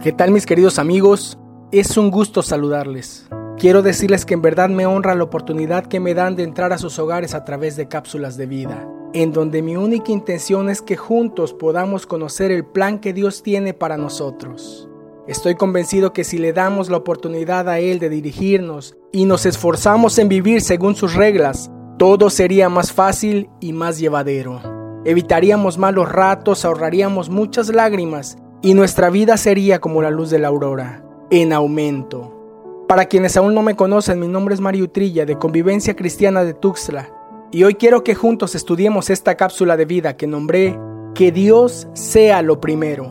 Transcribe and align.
¿Qué 0.00 0.12
tal 0.12 0.30
mis 0.30 0.44
queridos 0.44 0.78
amigos? 0.78 1.38
Es 1.72 1.96
un 1.96 2.10
gusto 2.10 2.42
saludarles. 2.42 3.26
Quiero 3.58 3.80
decirles 3.80 4.26
que 4.26 4.34
en 4.34 4.42
verdad 4.42 4.68
me 4.68 4.84
honra 4.84 5.14
la 5.14 5.24
oportunidad 5.24 5.86
que 5.86 6.00
me 6.00 6.12
dan 6.12 6.36
de 6.36 6.42
entrar 6.42 6.72
a 6.74 6.78
sus 6.78 6.98
hogares 6.98 7.34
a 7.34 7.44
través 7.44 7.76
de 7.76 7.88
cápsulas 7.88 8.36
de 8.36 8.44
vida, 8.46 8.86
en 9.14 9.32
donde 9.32 9.62
mi 9.62 9.74
única 9.74 10.12
intención 10.12 10.68
es 10.68 10.82
que 10.82 10.96
juntos 10.96 11.54
podamos 11.54 12.06
conocer 12.06 12.52
el 12.52 12.66
plan 12.66 12.98
que 12.98 13.14
Dios 13.14 13.42
tiene 13.42 13.72
para 13.72 13.96
nosotros. 13.96 14.86
Estoy 15.26 15.54
convencido 15.54 16.12
que 16.12 16.24
si 16.24 16.36
le 16.36 16.52
damos 16.52 16.90
la 16.90 16.98
oportunidad 16.98 17.68
a 17.68 17.78
Él 17.78 17.98
de 17.98 18.10
dirigirnos 18.10 18.94
y 19.12 19.24
nos 19.24 19.46
esforzamos 19.46 20.18
en 20.18 20.28
vivir 20.28 20.60
según 20.60 20.94
sus 20.94 21.14
reglas, 21.14 21.70
todo 21.98 22.28
sería 22.28 22.68
más 22.68 22.92
fácil 22.92 23.48
y 23.60 23.72
más 23.72 23.98
llevadero. 23.98 24.60
Evitaríamos 25.06 25.78
malos 25.78 26.12
ratos, 26.12 26.66
ahorraríamos 26.66 27.30
muchas 27.30 27.70
lágrimas 27.70 28.36
y 28.66 28.74
nuestra 28.74 29.10
vida 29.10 29.36
sería 29.36 29.78
como 29.78 30.02
la 30.02 30.10
luz 30.10 30.28
de 30.28 30.40
la 30.40 30.48
aurora, 30.48 31.04
en 31.30 31.52
aumento. 31.52 32.84
Para 32.88 33.04
quienes 33.04 33.36
aún 33.36 33.54
no 33.54 33.62
me 33.62 33.76
conocen, 33.76 34.18
mi 34.18 34.26
nombre 34.26 34.56
es 34.56 34.60
Mario 34.60 34.90
Trilla 34.90 35.24
de 35.24 35.38
Convivencia 35.38 35.94
Cristiana 35.94 36.42
de 36.42 36.52
Tuxtla 36.52 37.08
y 37.52 37.62
hoy 37.62 37.76
quiero 37.76 38.02
que 38.02 38.16
juntos 38.16 38.56
estudiemos 38.56 39.08
esta 39.08 39.36
cápsula 39.36 39.76
de 39.76 39.84
vida 39.84 40.16
que 40.16 40.26
nombré 40.26 40.76
Que 41.14 41.30
Dios 41.30 41.86
sea 41.92 42.42
lo 42.42 42.60
primero. 42.60 43.08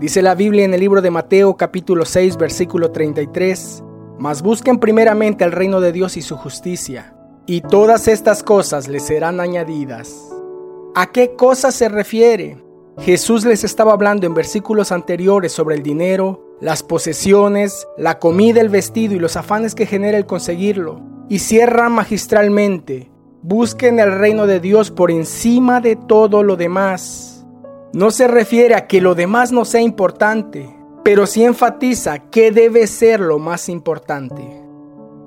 Dice 0.00 0.20
la 0.20 0.34
Biblia 0.34 0.64
en 0.64 0.74
el 0.74 0.80
libro 0.80 1.00
de 1.00 1.12
Mateo 1.12 1.56
capítulo 1.56 2.04
6 2.04 2.36
versículo 2.36 2.90
33, 2.90 3.84
Mas 4.18 4.42
busquen 4.42 4.80
primeramente 4.80 5.44
el 5.44 5.52
reino 5.52 5.80
de 5.80 5.92
Dios 5.92 6.16
y 6.16 6.22
su 6.22 6.36
justicia, 6.36 7.14
y 7.46 7.60
todas 7.60 8.08
estas 8.08 8.42
cosas 8.42 8.88
les 8.88 9.04
serán 9.04 9.38
añadidas. 9.38 10.28
¿A 10.96 11.12
qué 11.12 11.36
cosas 11.36 11.76
se 11.76 11.88
refiere? 11.88 12.67
Jesús 13.00 13.44
les 13.44 13.62
estaba 13.62 13.92
hablando 13.92 14.26
en 14.26 14.34
versículos 14.34 14.90
anteriores 14.90 15.52
sobre 15.52 15.76
el 15.76 15.82
dinero, 15.82 16.56
las 16.60 16.82
posesiones, 16.82 17.86
la 17.96 18.18
comida, 18.18 18.60
el 18.60 18.68
vestido 18.68 19.14
y 19.14 19.20
los 19.20 19.36
afanes 19.36 19.74
que 19.74 19.86
genera 19.86 20.18
el 20.18 20.26
conseguirlo. 20.26 21.00
Y 21.28 21.38
cierra 21.38 21.88
magistralmente, 21.88 23.10
busquen 23.42 24.00
el 24.00 24.18
reino 24.18 24.46
de 24.46 24.58
Dios 24.58 24.90
por 24.90 25.12
encima 25.12 25.80
de 25.80 25.94
todo 25.94 26.42
lo 26.42 26.56
demás. 26.56 27.46
No 27.92 28.10
se 28.10 28.26
refiere 28.26 28.74
a 28.74 28.86
que 28.86 29.00
lo 29.00 29.14
demás 29.14 29.52
no 29.52 29.64
sea 29.64 29.80
importante, 29.80 30.68
pero 31.04 31.26
sí 31.26 31.44
enfatiza 31.44 32.30
que 32.30 32.50
debe 32.50 32.86
ser 32.86 33.20
lo 33.20 33.38
más 33.38 33.68
importante. 33.68 34.42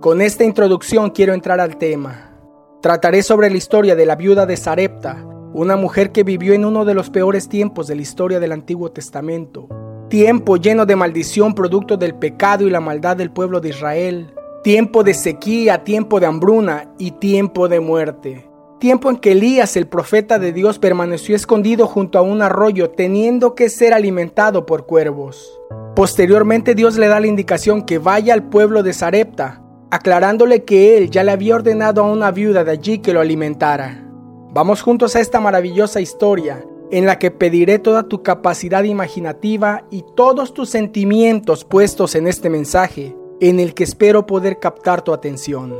Con 0.02 0.22
esta 0.22 0.44
introducción 0.44 1.11
quiero 1.11 1.33
entrar 1.33 1.61
al 1.61 1.78
tema. 1.78 2.38
Trataré 2.81 3.23
sobre 3.23 3.50
la 3.50 3.58
historia 3.58 3.95
de 3.95 4.06
la 4.06 4.16
viuda 4.16 4.45
de 4.45 4.58
Sarepta, 4.58 5.23
una 5.53 5.75
mujer 5.75 6.11
que 6.11 6.23
vivió 6.23 6.53
en 6.53 6.66
uno 6.66 6.85
de 6.85 6.94
los 6.94 7.09
peores 7.09 7.49
tiempos 7.49 7.88
de 7.88 7.95
la 7.95 8.02
historia 8.02 8.39
del 8.39 8.53
Antiguo 8.53 8.91
Testamento, 8.91 9.67
tiempo 10.09 10.57
lleno 10.57 10.85
de 10.85 10.95
maldición 10.95 11.53
producto 11.53 11.97
del 11.97 12.16
pecado 12.16 12.66
y 12.66 12.69
la 12.69 12.80
maldad 12.80 13.17
del 13.17 13.31
pueblo 13.31 13.59
de 13.59 13.69
Israel, 13.69 14.33
tiempo 14.63 15.03
de 15.03 15.13
sequía, 15.13 15.83
tiempo 15.83 16.19
de 16.19 16.27
hambruna 16.27 16.94
y 16.97 17.11
tiempo 17.11 17.67
de 17.67 17.79
muerte, 17.81 18.49
tiempo 18.79 19.09
en 19.09 19.17
que 19.17 19.33
Elías, 19.33 19.75
el 19.75 19.88
profeta 19.88 20.39
de 20.39 20.53
Dios, 20.53 20.79
permaneció 20.79 21.35
escondido 21.35 21.85
junto 21.85 22.17
a 22.17 22.22
un 22.22 22.41
arroyo, 22.41 22.91
teniendo 22.91 23.53
que 23.53 23.69
ser 23.69 23.94
alimentado 23.94 24.66
por 24.66 24.85
cuervos. 24.85 25.59
Posteriormente 25.95 26.75
Dios 26.75 26.97
le 26.97 27.07
da 27.07 27.19
la 27.19 27.27
indicación 27.27 27.83
que 27.83 27.97
vaya 27.97 28.33
al 28.33 28.44
pueblo 28.44 28.83
de 28.83 28.94
Sarepta, 28.94 29.61
aclarándole 29.89 30.63
que 30.63 30.97
él 30.97 31.09
ya 31.09 31.23
le 31.23 31.31
había 31.31 31.55
ordenado 31.55 32.02
a 32.03 32.11
una 32.11 32.31
viuda 32.31 32.63
de 32.63 32.72
allí 32.72 32.99
que 32.99 33.13
lo 33.13 33.19
alimentara. 33.19 34.10
Vamos 34.53 34.81
juntos 34.81 35.16
a 35.16 35.21
esta 35.21 35.39
maravillosa 35.39 36.02
historia 36.02 36.66
en 36.91 37.05
la 37.05 37.17
que 37.19 37.31
pediré 37.31 37.80
toda 37.80 38.03
tu 38.03 38.21
capacidad 38.21 38.83
imaginativa 38.83 39.85
y 39.89 40.03
todos 40.13 40.53
tus 40.53 40.69
sentimientos 40.69 41.63
puestos 41.63 42.16
en 42.16 42.27
este 42.27 42.49
mensaje, 42.49 43.16
en 43.39 43.61
el 43.61 43.73
que 43.73 43.85
espero 43.85 44.25
poder 44.25 44.59
captar 44.59 45.03
tu 45.03 45.13
atención. 45.13 45.73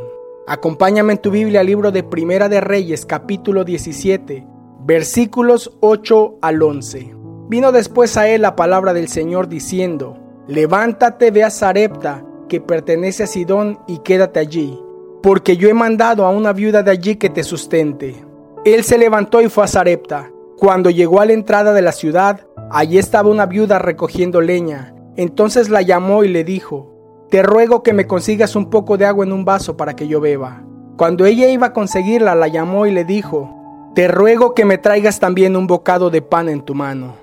Acompáñame 0.47 1.11
en 1.11 1.19
tu 1.19 1.32
Biblia 1.32 1.59
al 1.59 1.65
libro 1.65 1.92
de 1.92 2.04
Primera 2.04 2.48
de 2.48 2.61
Reyes 2.61 3.05
capítulo 3.05 3.65
17, 3.65 4.48
versículos 4.86 5.77
8 5.82 6.36
al 6.42 6.64
11. 6.64 7.14
Vino 7.49 7.73
después 7.73 8.15
a 8.15 8.30
él 8.30 8.43
la 8.43 8.55
palabra 8.55 8.93
del 8.93 9.09
Señor 9.09 9.49
diciendo, 9.49 10.17
Levántate, 10.48 11.30
ve 11.32 11.43
a 11.43 11.49
Sarepta, 11.49 12.26
que 12.48 12.61
pertenece 12.61 13.23
a 13.23 13.27
Sidón, 13.27 13.80
y 13.86 13.98
quédate 13.98 14.39
allí, 14.39 14.80
porque 15.21 15.58
yo 15.58 15.67
he 15.67 15.73
mandado 15.73 16.26
a 16.26 16.30
una 16.30 16.53
viuda 16.53 16.83
de 16.83 16.92
allí 16.92 17.17
que 17.17 17.30
te 17.30 17.43
sustente. 17.43 18.30
Él 18.64 18.83
se 18.83 18.99
levantó 18.99 19.42
y 19.42 19.49
fue 19.49 19.64
a 19.64 19.67
Sarepta. 19.67 20.32
Cuando 20.58 20.92
llegó 20.92 21.20
a 21.20 21.26
la 21.26 21.33
entrada 21.33 21.73
de 21.73 21.82
la 21.82 21.92
ciudad, 21.92 22.45
allí 22.70 22.99
estaba 22.99 23.27
una 23.27 23.48
viuda 23.48 23.80
recogiendo 23.80 24.39
leña. 24.39 24.94
Entonces 25.16 25.70
la 25.70 25.82
llamó 25.82 26.23
y 26.23 26.27
le 26.27 26.44
dijo, 26.44 27.26
Te 27.32 27.42
ruego 27.42 27.82
que 27.82 27.94
me 27.94 28.05
consigas 28.05 28.55
un 28.55 28.70
poco 28.70 28.98
de 28.98 29.08
agua 29.08 29.26
en 29.26 29.32
un 29.32 29.45
vaso 29.45 29.77
para 29.77 29.95
que 29.95 30.08
yo 30.08 30.21
beba. 30.21 30.61
Cuando 30.95 31.26
ella 31.26 31.50
iba 31.50 31.67
a 31.67 31.73
conseguirla, 31.73 32.36
la 32.36 32.50
llamó 32.50 32.86
y 32.86 32.92
le 32.92 33.04
dijo, 33.04 33.50
Te 33.95 34.08
ruego 34.08 34.54
que 34.54 34.64
me 34.64 34.77
traigas 34.77 35.20
también 35.20 35.55
un 35.55 35.66
bocado 35.66 36.11
de 36.11 36.21
pan 36.21 36.48
en 36.48 36.61
tu 36.61 36.76
mano. 36.76 37.16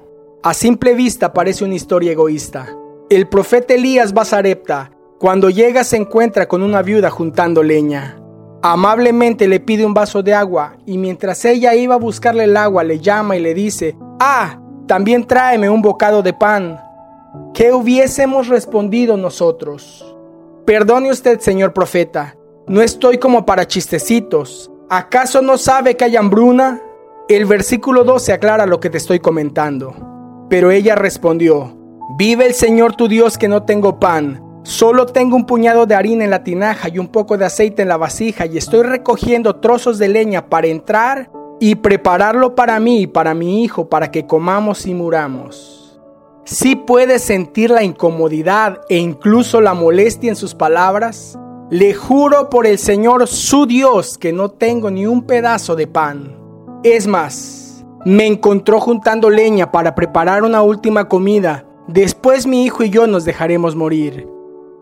A 0.43 0.55
simple 0.55 0.95
vista 0.95 1.33
parece 1.33 1.65
una 1.65 1.77
historia 1.77 2.11
egoísta. 2.11 2.67
El 3.11 3.29
profeta 3.29 3.75
Elías 3.75 4.13
va 4.13 4.23
a 4.23 4.25
Sarepta. 4.25 4.91
Cuando 5.21 5.51
llega 5.51 5.85
se 5.85 5.99
encuentra 5.99 6.49
con 6.49 6.65
una 6.65 6.83
viuda 6.83 7.11
juntando 7.11 7.63
leña. 7.63 8.21
Amablemente 8.63 9.47
le 9.47 9.61
pide 9.61 9.87
un 9.87 9.95
vaso 9.95 10.23
de 10.23 10.35
agua 10.35 10.77
y 10.85 10.99
mientras 10.99 11.45
ella 11.45 11.75
iba 11.77 11.95
a 11.95 11.99
buscarle 11.99 12.45
el 12.45 12.57
agua 12.57 12.83
le 12.83 12.99
llama 12.99 13.37
y 13.37 13.41
le 13.41 13.55
dice, 13.55 13.97
ah, 14.19 14.59
también 14.89 15.25
tráeme 15.27 15.71
un 15.71 15.81
bocado 15.81 16.23
de 16.23 16.33
pan. 16.33 16.81
¿Qué 17.55 17.73
hubiésemos 17.73 18.49
respondido 18.49 19.17
nosotros? 19.17 20.05
Perdone 20.67 21.11
usted, 21.11 21.39
señor 21.39 21.73
profeta, 21.73 22.35
no 22.67 22.83
estoy 22.83 23.19
como 23.19 23.47
para 23.47 23.67
chistecitos. 23.67 24.73
¿Acaso 24.91 25.41
no 25.41 25.57
sabe 25.57 25.97
que 25.97 26.07
hay 26.07 26.17
hambruna? 26.17 26.83
El 27.29 27.45
versículo 27.45 28.03
12 28.03 28.33
aclara 28.33 28.67
lo 28.67 28.81
que 28.81 28.91
te 28.91 28.99
estoy 28.99 29.21
comentando. 29.21 30.47
Pero 30.49 30.73
ella 30.73 30.97
respondió, 30.97 31.77
Vive 32.19 32.47
el 32.47 32.55
Señor 32.55 32.97
tu 32.97 33.07
Dios 33.07 33.39
que 33.39 33.49
no 33.49 33.63
tengo 33.63 34.01
pan 34.01 34.48
Solo 34.69 35.07
tengo 35.07 35.35
un 35.35 35.47
puñado 35.47 35.87
de 35.87 35.95
harina 35.95 36.25
en 36.25 36.31
la 36.31 36.45
tinaja 36.45 36.91
y 36.91 36.99
un 36.99 37.09
poco 37.09 37.39
de 37.39 37.47
aceite 37.47 37.81
en 37.81 37.89
la 37.89 37.97
vasija 37.97 38.45
y 38.45 38.59
estoy 38.59 38.83
recogiendo 38.83 39.57
trozos 39.57 39.97
de 39.97 40.09
leña 40.09 40.51
para 40.51 40.67
entrar 40.67 41.31
y 41.59 41.77
prepararlo 41.77 42.55
para 42.55 42.79
mí 42.79 43.01
y 43.01 43.07
para 43.07 43.33
mi 43.33 43.65
hijo 43.65 43.89
para 43.89 44.11
que 44.11 44.27
comamos 44.27 44.85
y 44.85 44.93
muramos. 44.93 45.99
Si 46.45 46.77
puedes 46.77 47.23
sentir 47.23 47.71
la 47.71 47.83
incomodidad 47.83 48.83
e 48.91 48.99
incluso 48.99 49.63
la 49.63 49.73
molestia 49.73 50.29
en 50.29 50.37
sus 50.37 50.55
palabras, 50.55 51.39
le 51.71 51.95
juro 51.95 52.51
por 52.51 52.67
el 52.67 52.77
Señor 52.77 53.27
su 53.27 53.65
Dios 53.65 54.19
que 54.19 54.35
no 54.35 54.51
tengo 54.51 54.91
ni 54.91 55.07
un 55.07 55.23
pedazo 55.23 55.77
de 55.77 55.87
pan. 55.87 56.37
Es 56.83 57.07
más, 57.07 57.87
me 58.05 58.27
encontró 58.27 58.81
juntando 58.81 59.31
leña 59.31 59.73
para 59.73 59.95
preparar 59.95 60.43
una 60.43 60.61
última 60.61 61.09
comida. 61.09 61.65
Después 61.87 62.47
mi 62.47 62.67
hijo 62.67 62.85
y 62.85 62.91
yo 62.91 63.07
nos 63.07 63.25
dejaremos 63.25 63.75
morir. 63.75 64.37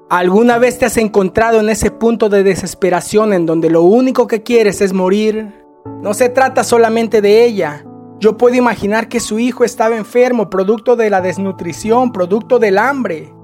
¿Alguna 0.09 0.59
vez 0.59 0.79
te 0.79 0.87
has 0.87 0.99
encontrado 0.99 1.59
en 1.59 1.69
ese 1.69 1.91
punto 1.91 2.29
de 2.29 2.45
desesperación 2.45 3.33
en 3.33 3.45
donde 3.45 3.71
lo 3.71 3.83
único 3.83 4.29
que 4.29 4.45
quieres 4.45 4.81
es 4.81 4.93
morir? 4.93 5.67
No 6.01 6.15
se 6.15 6.29
trata 6.29 6.63
solamente 6.63 7.21
de 7.21 7.45
ella. 7.45 7.85
Yo 8.21 8.37
puedo 8.37 8.55
imaginar 8.55 9.09
que 9.09 9.19
su 9.19 9.41
hijo 9.41 9.65
estaba 9.65 9.97
enfermo, 9.97 10.49
producto 10.49 10.95
de 10.95 11.11
la 11.11 11.21
desnutrición, 11.21 12.13
producto 12.13 12.61
del 12.61 12.79
hambre. 12.79 13.35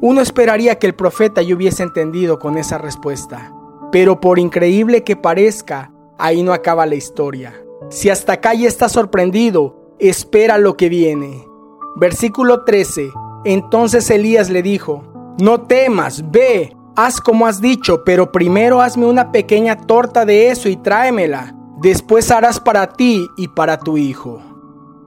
Uno 0.00 0.20
esperaría 0.20 0.76
que 0.76 0.88
el 0.88 0.96
profeta 0.96 1.40
yo 1.40 1.54
hubiese 1.54 1.84
entendido 1.84 2.40
con 2.40 2.58
esa 2.58 2.78
respuesta. 2.78 3.54
Pero 3.92 4.20
por 4.20 4.40
increíble 4.40 5.04
que 5.04 5.14
parezca, 5.14 5.92
ahí 6.18 6.42
no 6.42 6.52
acaba 6.52 6.84
la 6.84 6.96
historia. 6.96 7.54
Si 7.90 8.10
hasta 8.10 8.32
acá 8.32 8.54
ya 8.54 8.66
estás 8.66 8.90
sorprendido, 8.90 9.94
espera 10.00 10.58
lo 10.58 10.76
que 10.76 10.88
viene. 10.88 11.46
Versículo 11.94 12.64
13. 12.64 13.08
Entonces 13.44 14.10
Elías 14.10 14.50
le 14.50 14.62
dijo, 14.62 15.11
no 15.38 15.62
temas, 15.62 16.30
ve, 16.30 16.76
haz 16.96 17.20
como 17.20 17.46
has 17.46 17.60
dicho, 17.60 18.04
pero 18.04 18.30
primero 18.32 18.80
hazme 18.80 19.06
una 19.06 19.32
pequeña 19.32 19.76
torta 19.76 20.24
de 20.24 20.50
eso 20.50 20.68
y 20.68 20.76
tráemela. 20.76 21.54
Después 21.80 22.30
harás 22.30 22.60
para 22.60 22.86
ti 22.92 23.26
y 23.36 23.48
para 23.48 23.78
tu 23.78 23.96
hijo. 23.96 24.40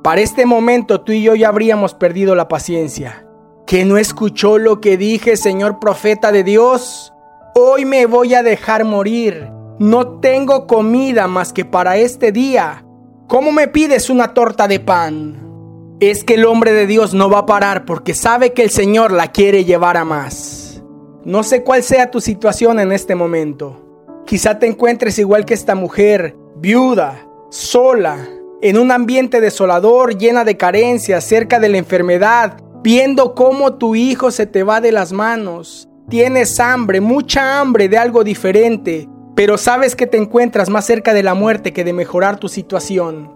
Para 0.03 0.21
este 0.21 0.45
momento 0.45 1.01
tú 1.01 1.13
y 1.13 1.23
yo 1.23 1.35
ya 1.35 1.47
habríamos 1.47 1.93
perdido 1.93 2.35
la 2.35 2.47
paciencia. 2.47 3.25
¿Que 3.65 3.85
no 3.85 3.97
escuchó 3.97 4.57
lo 4.57 4.81
que 4.81 4.97
dije, 4.97 5.37
señor 5.37 5.79
profeta 5.79 6.31
de 6.31 6.43
Dios? 6.43 7.13
Hoy 7.55 7.85
me 7.85 8.05
voy 8.05 8.33
a 8.33 8.43
dejar 8.43 8.83
morir. 8.83 9.49
No 9.79 10.19
tengo 10.19 10.67
comida 10.67 11.27
más 11.27 11.53
que 11.53 11.65
para 11.65 11.97
este 11.97 12.31
día. 12.31 12.85
¿Cómo 13.27 13.51
me 13.51 13.67
pides 13.67 14.09
una 14.09 14.33
torta 14.33 14.67
de 14.67 14.79
pan? 14.79 15.54
Es 15.99 16.23
que 16.23 16.33
el 16.33 16.45
hombre 16.45 16.73
de 16.73 16.87
Dios 16.87 17.13
no 17.13 17.29
va 17.29 17.39
a 17.39 17.45
parar 17.45 17.85
porque 17.85 18.13
sabe 18.13 18.53
que 18.53 18.63
el 18.63 18.69
Señor 18.69 19.11
la 19.11 19.31
quiere 19.31 19.63
llevar 19.63 19.97
a 19.97 20.05
más. 20.05 20.83
No 21.23 21.43
sé 21.43 21.63
cuál 21.63 21.83
sea 21.83 22.11
tu 22.11 22.21
situación 22.21 22.79
en 22.79 22.91
este 22.91 23.15
momento. 23.15 23.81
Quizá 24.25 24.59
te 24.59 24.67
encuentres 24.67 25.17
igual 25.19 25.45
que 25.45 25.53
esta 25.53 25.73
mujer, 25.73 26.35
viuda, 26.57 27.27
sola, 27.49 28.27
en 28.61 28.77
un 28.77 28.91
ambiente 28.91 29.41
desolador, 29.41 30.17
llena 30.17 30.43
de 30.43 30.57
carencias, 30.57 31.23
cerca 31.23 31.59
de 31.59 31.69
la 31.69 31.77
enfermedad, 31.77 32.57
viendo 32.83 33.33
cómo 33.33 33.75
tu 33.75 33.95
hijo 33.95 34.31
se 34.31 34.45
te 34.45 34.63
va 34.63 34.81
de 34.81 34.91
las 34.91 35.13
manos. 35.13 35.87
Tienes 36.09 36.59
hambre, 36.59 37.01
mucha 37.01 37.59
hambre 37.59 37.89
de 37.89 37.97
algo 37.97 38.23
diferente, 38.23 39.07
pero 39.35 39.57
sabes 39.57 39.95
que 39.95 40.07
te 40.07 40.17
encuentras 40.17 40.69
más 40.69 40.85
cerca 40.85 41.13
de 41.13 41.23
la 41.23 41.33
muerte 41.33 41.73
que 41.73 41.83
de 41.83 41.93
mejorar 41.93 42.37
tu 42.39 42.49
situación. 42.49 43.34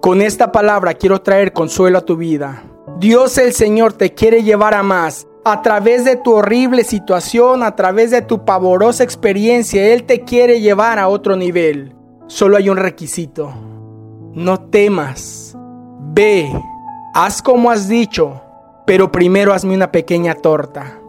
Con 0.00 0.22
esta 0.22 0.52
palabra 0.52 0.94
quiero 0.94 1.20
traer 1.22 1.52
consuelo 1.52 1.98
a 1.98 2.04
tu 2.04 2.16
vida. 2.16 2.62
Dios 2.98 3.36
el 3.36 3.52
Señor 3.52 3.92
te 3.92 4.14
quiere 4.14 4.44
llevar 4.44 4.74
a 4.74 4.84
más. 4.84 5.26
A 5.44 5.60
través 5.60 6.04
de 6.04 6.14
tu 6.14 6.34
horrible 6.34 6.84
situación, 6.84 7.64
a 7.64 7.74
través 7.74 8.12
de 8.12 8.22
tu 8.22 8.44
pavorosa 8.44 9.02
experiencia, 9.02 9.92
Él 9.92 10.04
te 10.04 10.20
quiere 10.20 10.60
llevar 10.60 11.00
a 11.00 11.08
otro 11.08 11.36
nivel. 11.36 11.96
Solo 12.28 12.56
hay 12.56 12.68
un 12.68 12.76
requisito. 12.76 13.52
No 14.34 14.60
temas. 14.68 15.56
Ve, 16.12 16.48
haz 17.14 17.42
como 17.42 17.70
has 17.70 17.88
dicho, 17.88 18.40
pero 18.86 19.10
primero 19.10 19.52
hazme 19.52 19.74
una 19.74 19.90
pequeña 19.90 20.34
torta. 20.34 21.00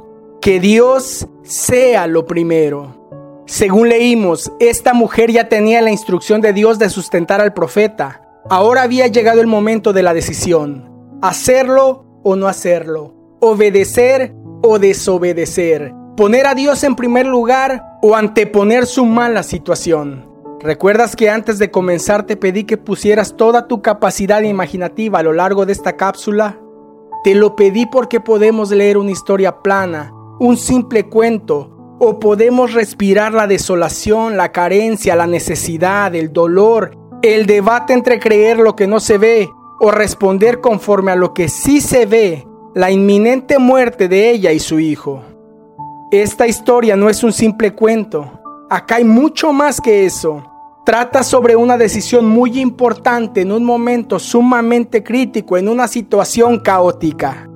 Que 0.42 0.60
Dios 0.60 1.28
sea 1.44 2.08
lo 2.08 2.26
primero. 2.26 3.44
Según 3.46 3.90
leímos, 3.90 4.52
esta 4.60 4.94
mujer 4.94 5.32
ya 5.32 5.48
tenía 5.48 5.82
la 5.82 5.92
instrucción 5.92 6.42
de 6.42 6.54
Dios 6.54 6.80
de 6.80 6.90
sustentar 6.90 7.40
al 7.40 7.54
profeta. 7.54 8.29
Ahora 8.48 8.84
había 8.84 9.08
llegado 9.08 9.42
el 9.42 9.48
momento 9.48 9.92
de 9.92 10.04
la 10.04 10.14
decisión. 10.14 10.90
Hacerlo 11.22 12.06
o 12.24 12.36
no 12.36 12.48
hacerlo. 12.48 13.14
Obedecer 13.42 14.34
o 14.64 14.80
desobedecer. 14.80 15.94
Poner 16.16 16.48
a 16.48 16.56
Dios 16.56 16.84
en 16.84 16.96
primer 16.96 17.26
lugar 17.26 17.98
o 18.02 18.16
anteponer 18.16 18.86
su 18.86 19.06
mala 19.06 19.44
situación. 19.44 20.28
¿Recuerdas 20.62 21.16
que 21.16 21.30
antes 21.30 21.58
de 21.58 21.72
comenzar 21.72 22.26
te 22.26 22.36
pedí 22.36 22.66
que 22.66 22.78
pusieras 22.78 23.38
toda 23.38 23.68
tu 23.68 23.82
capacidad 23.82 24.42
imaginativa 24.42 25.20
a 25.20 25.24
lo 25.24 25.34
largo 25.34 25.66
de 25.66 25.72
esta 25.72 25.96
cápsula? 25.96 26.60
Te 27.24 27.36
lo 27.36 27.56
pedí 27.56 27.86
porque 27.86 28.20
podemos 28.20 28.72
leer 28.72 28.98
una 28.98 29.12
historia 29.12 29.62
plana, 29.62 30.14
un 30.40 30.58
simple 30.58 31.08
cuento, 31.08 31.96
o 32.00 32.20
podemos 32.20 32.74
respirar 32.74 33.34
la 33.34 33.48
desolación, 33.48 34.38
la 34.38 34.52
carencia, 34.52 35.16
la 35.16 35.28
necesidad, 35.28 36.14
el 36.16 36.34
dolor, 36.34 36.92
el 37.22 37.46
debate 37.46 37.94
entre 37.94 38.20
creer 38.20 38.58
lo 38.60 38.76
que 38.76 38.88
no 38.88 39.00
se 39.00 39.18
ve 39.18 39.50
o 39.80 39.92
responder 39.92 40.62
conforme 40.62 41.12
a 41.12 41.16
lo 41.16 41.34
que 41.34 41.50
sí 41.50 41.82
se 41.82 42.06
ve, 42.06 42.48
la 42.74 42.92
inminente 42.92 43.60
muerte 43.60 44.08
de 44.08 44.30
ella 44.30 44.52
y 44.52 44.60
su 44.60 44.80
hijo. 44.80 45.24
Esta 46.12 46.48
historia 46.48 46.96
no 46.96 47.10
es 47.10 47.24
un 47.24 47.34
simple 47.34 47.74
cuento, 47.74 48.40
acá 48.70 48.96
hay 48.96 49.04
mucho 49.04 49.52
más 49.54 49.82
que 49.82 50.06
eso. 50.06 50.44
Trata 50.86 51.24
sobre 51.24 51.56
una 51.56 51.78
decisión 51.78 52.26
muy 52.26 52.60
importante 52.60 53.42
en 53.42 53.52
un 53.52 53.64
momento 53.64 54.18
sumamente 54.18 55.04
crítico, 55.04 55.58
en 55.58 55.68
una 55.68 55.88
situación 55.88 56.60
caótica. 56.60 57.48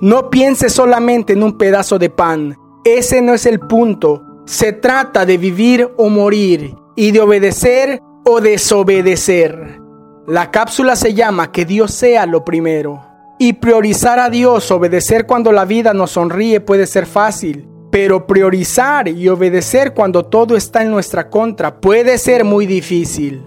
No 0.00 0.30
pienses 0.30 0.72
solamente 0.72 1.34
en 1.34 1.42
un 1.42 1.58
pedazo 1.58 1.98
de 1.98 2.08
pan. 2.08 2.56
Ese 2.84 3.20
no 3.20 3.34
es 3.34 3.46
el 3.46 3.60
punto. 3.60 4.22
Se 4.46 4.72
trata 4.72 5.26
de 5.26 5.36
vivir 5.36 5.90
o 5.98 6.08
morir 6.08 6.74
y 6.96 7.10
de 7.10 7.20
obedecer 7.20 8.00
o 8.24 8.40
desobedecer. 8.40 9.80
La 10.26 10.50
cápsula 10.50 10.96
se 10.96 11.14
llama 11.14 11.50
Que 11.50 11.64
Dios 11.64 11.92
sea 11.92 12.26
lo 12.26 12.44
primero. 12.44 13.04
Y 13.38 13.54
priorizar 13.54 14.18
a 14.20 14.30
Dios, 14.30 14.70
obedecer 14.70 15.26
cuando 15.26 15.50
la 15.50 15.64
vida 15.64 15.92
nos 15.94 16.12
sonríe 16.12 16.60
puede 16.60 16.86
ser 16.86 17.06
fácil, 17.06 17.66
pero 17.90 18.26
priorizar 18.26 19.08
y 19.08 19.28
obedecer 19.28 19.94
cuando 19.94 20.24
todo 20.24 20.56
está 20.56 20.82
en 20.82 20.90
nuestra 20.90 21.28
contra 21.28 21.80
puede 21.80 22.18
ser 22.18 22.44
muy 22.44 22.66
difícil. 22.66 23.42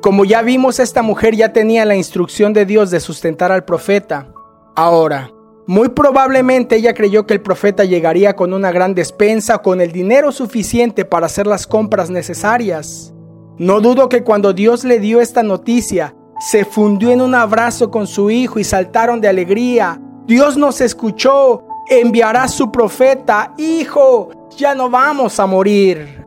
Como 0.00 0.24
ya 0.24 0.42
vimos, 0.42 0.78
esta 0.78 1.02
mujer 1.02 1.34
ya 1.34 1.52
tenía 1.52 1.84
la 1.84 1.96
instrucción 1.96 2.52
de 2.52 2.64
Dios 2.64 2.90
de 2.90 3.00
sustentar 3.00 3.50
al 3.50 3.64
profeta. 3.64 4.32
Ahora, 4.76 5.30
muy 5.66 5.88
probablemente 5.88 6.76
ella 6.76 6.94
creyó 6.94 7.26
que 7.26 7.34
el 7.34 7.42
profeta 7.42 7.84
llegaría 7.84 8.34
con 8.34 8.54
una 8.54 8.72
gran 8.72 8.94
despensa, 8.94 9.58
con 9.58 9.80
el 9.80 9.92
dinero 9.92 10.32
suficiente 10.32 11.04
para 11.04 11.26
hacer 11.26 11.46
las 11.46 11.66
compras 11.66 12.08
necesarias. 12.08 13.12
No 13.60 13.82
dudo 13.82 14.08
que 14.08 14.24
cuando 14.24 14.54
Dios 14.54 14.84
le 14.84 15.00
dio 15.00 15.20
esta 15.20 15.42
noticia, 15.42 16.14
se 16.38 16.64
fundió 16.64 17.10
en 17.10 17.20
un 17.20 17.34
abrazo 17.34 17.90
con 17.90 18.06
su 18.06 18.30
hijo 18.30 18.58
y 18.58 18.64
saltaron 18.64 19.20
de 19.20 19.28
alegría. 19.28 20.00
Dios 20.24 20.56
nos 20.56 20.80
escuchó 20.80 21.66
enviará 21.90 22.48
su 22.48 22.72
profeta, 22.72 23.52
Hijo, 23.58 24.30
ya 24.56 24.74
no 24.74 24.88
vamos 24.88 25.38
a 25.38 25.46
morir. 25.46 26.24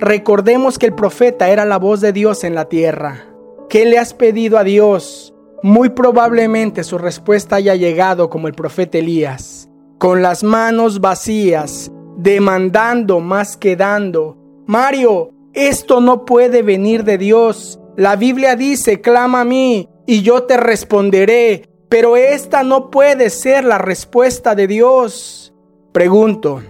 Recordemos 0.00 0.76
que 0.76 0.86
el 0.86 0.94
profeta 0.94 1.50
era 1.50 1.64
la 1.64 1.78
voz 1.78 2.00
de 2.00 2.12
Dios 2.12 2.42
en 2.42 2.56
la 2.56 2.64
tierra. 2.64 3.26
¿Qué 3.68 3.84
le 3.84 3.98
has 3.98 4.12
pedido 4.12 4.58
a 4.58 4.64
Dios? 4.64 5.32
Muy 5.62 5.90
probablemente 5.90 6.82
su 6.82 6.98
respuesta 6.98 7.56
haya 7.56 7.76
llegado 7.76 8.28
como 8.28 8.48
el 8.48 8.54
profeta 8.54 8.98
Elías, 8.98 9.68
con 9.98 10.20
las 10.20 10.42
manos 10.42 11.00
vacías, 11.00 11.92
demandando 12.16 13.20
más 13.20 13.56
que 13.56 13.76
dando. 13.76 14.36
Mario, 14.66 15.30
esto 15.54 16.00
no 16.00 16.24
puede 16.24 16.62
venir 16.62 17.04
de 17.04 17.18
Dios. 17.18 17.80
La 17.96 18.16
Biblia 18.16 18.56
dice, 18.56 19.00
clama 19.00 19.42
a 19.42 19.44
mí 19.44 19.88
y 20.06 20.22
yo 20.22 20.44
te 20.44 20.56
responderé 20.56 21.72
pero 21.92 22.16
esta 22.16 22.62
no 22.62 22.90
puede 22.90 23.28
ser 23.28 23.66
la 23.66 23.76
respuesta 23.76 24.54
de 24.54 24.66
Dios. 24.66 25.52
Pregunto, 25.92 26.62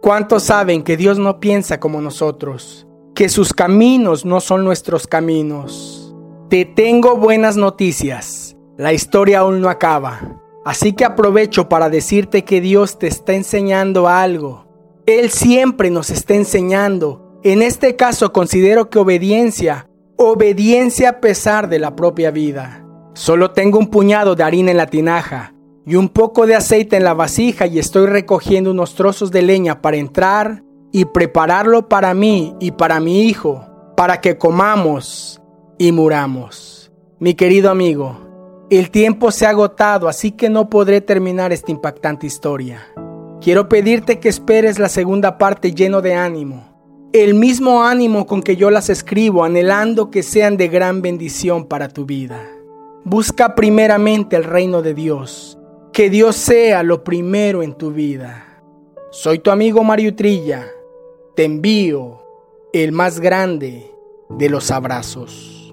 ¿cuántos 0.00 0.44
saben 0.44 0.82
que 0.82 0.96
Dios 0.96 1.18
no 1.18 1.38
piensa 1.38 1.78
como 1.78 2.00
nosotros? 2.00 2.86
Que 3.14 3.28
sus 3.28 3.52
caminos 3.52 4.24
no 4.24 4.40
son 4.40 4.64
nuestros 4.64 5.06
caminos. 5.06 6.16
Te 6.48 6.64
tengo 6.64 7.18
buenas 7.18 7.58
noticias. 7.58 8.56
La 8.78 8.94
historia 8.94 9.40
aún 9.40 9.60
no 9.60 9.68
acaba. 9.68 10.40
Así 10.64 10.94
que 10.94 11.04
aprovecho 11.04 11.68
para 11.68 11.90
decirte 11.90 12.44
que 12.44 12.62
Dios 12.62 12.98
te 12.98 13.06
está 13.06 13.34
enseñando 13.34 14.08
algo. 14.08 14.64
Él 15.04 15.28
siempre 15.28 15.90
nos 15.90 16.08
está 16.08 16.36
enseñando. 16.36 17.23
En 17.46 17.60
este 17.60 17.94
caso 17.94 18.32
considero 18.32 18.88
que 18.88 18.98
obediencia, 18.98 19.86
obediencia 20.16 21.10
a 21.10 21.20
pesar 21.20 21.68
de 21.68 21.78
la 21.78 21.94
propia 21.94 22.30
vida. 22.30 22.86
Solo 23.12 23.50
tengo 23.50 23.78
un 23.78 23.88
puñado 23.88 24.34
de 24.34 24.42
harina 24.42 24.70
en 24.70 24.78
la 24.78 24.86
tinaja 24.86 25.52
y 25.84 25.96
un 25.96 26.08
poco 26.08 26.46
de 26.46 26.54
aceite 26.54 26.96
en 26.96 27.04
la 27.04 27.12
vasija 27.12 27.66
y 27.66 27.78
estoy 27.78 28.06
recogiendo 28.06 28.70
unos 28.70 28.94
trozos 28.94 29.30
de 29.30 29.42
leña 29.42 29.82
para 29.82 29.98
entrar 29.98 30.64
y 30.90 31.04
prepararlo 31.04 31.86
para 31.86 32.14
mí 32.14 32.56
y 32.60 32.70
para 32.70 32.98
mi 32.98 33.24
hijo, 33.24 33.62
para 33.94 34.22
que 34.22 34.38
comamos 34.38 35.42
y 35.76 35.92
muramos. 35.92 36.92
Mi 37.18 37.34
querido 37.34 37.70
amigo, 37.70 38.20
el 38.70 38.90
tiempo 38.90 39.30
se 39.30 39.44
ha 39.44 39.50
agotado, 39.50 40.08
así 40.08 40.30
que 40.30 40.48
no 40.48 40.70
podré 40.70 41.02
terminar 41.02 41.52
esta 41.52 41.72
impactante 41.72 42.26
historia. 42.26 42.86
Quiero 43.42 43.68
pedirte 43.68 44.18
que 44.18 44.30
esperes 44.30 44.78
la 44.78 44.88
segunda 44.88 45.36
parte 45.36 45.72
lleno 45.72 46.00
de 46.00 46.14
ánimo, 46.14 46.73
el 47.14 47.34
mismo 47.34 47.84
ánimo 47.84 48.26
con 48.26 48.42
que 48.42 48.56
yo 48.56 48.70
las 48.70 48.90
escribo, 48.90 49.44
anhelando 49.44 50.10
que 50.10 50.24
sean 50.24 50.56
de 50.56 50.66
gran 50.66 51.00
bendición 51.00 51.66
para 51.66 51.88
tu 51.88 52.06
vida. 52.06 52.44
Busca 53.04 53.54
primeramente 53.54 54.34
el 54.34 54.42
reino 54.42 54.82
de 54.82 54.94
Dios. 54.94 55.56
Que 55.92 56.10
Dios 56.10 56.34
sea 56.34 56.82
lo 56.82 57.04
primero 57.04 57.62
en 57.62 57.74
tu 57.74 57.92
vida. 57.92 58.60
Soy 59.12 59.38
tu 59.38 59.52
amigo 59.52 59.84
Mario 59.84 60.16
Trilla. 60.16 60.66
Te 61.36 61.44
envío 61.44 62.20
el 62.72 62.90
más 62.90 63.20
grande 63.20 63.92
de 64.28 64.48
los 64.48 64.72
abrazos. 64.72 65.63